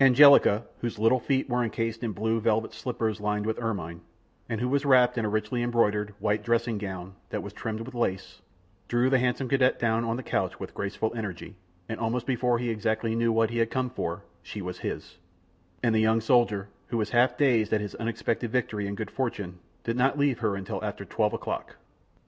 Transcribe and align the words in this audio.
Angelica, 0.00 0.64
whose 0.80 0.98
little 0.98 1.20
feet 1.20 1.48
were 1.48 1.62
encased 1.62 2.02
in 2.02 2.10
blue 2.10 2.40
velvet 2.40 2.72
slippers 2.74 3.20
lined 3.20 3.46
with 3.46 3.56
ermine, 3.62 4.00
and 4.48 4.60
who 4.60 4.68
was 4.68 4.84
wrapped 4.84 5.16
in 5.16 5.24
a 5.24 5.28
richly 5.28 5.62
embroidered, 5.62 6.12
white 6.18 6.42
dressing 6.42 6.76
gown, 6.76 7.14
that 7.28 7.44
was 7.44 7.52
trimmed 7.52 7.80
with 7.82 7.94
lace, 7.94 8.42
drew 8.88 9.08
the 9.08 9.20
handsome 9.20 9.48
cadet 9.48 9.78
down 9.78 10.02
on 10.02 10.16
to 10.16 10.24
the 10.24 10.28
couch 10.28 10.58
with 10.58 10.74
graceful 10.74 11.12
energy, 11.14 11.54
and 11.88 12.00
almost 12.00 12.26
before 12.26 12.58
he 12.58 12.68
exactly 12.68 13.14
knew 13.14 13.30
what 13.30 13.50
he 13.50 13.58
had 13.58 13.70
come 13.70 13.88
for, 13.90 14.24
she 14.42 14.60
was 14.60 14.80
his, 14.80 15.18
and 15.84 15.94
the 15.94 16.00
young 16.00 16.20
soldier, 16.20 16.66
who 16.88 16.96
was 16.96 17.10
half 17.10 17.36
dazed 17.38 17.72
at 17.72 17.80
his 17.80 17.94
unexpected 17.94 18.50
victory 18.50 18.88
and 18.88 18.96
good 18.96 19.12
fortune, 19.12 19.60
did 19.84 19.96
not 19.96 20.18
leave 20.18 20.40
her 20.40 20.56
until 20.56 20.82
after 20.84 21.04
twelve 21.04 21.32
o'clock. 21.32 21.76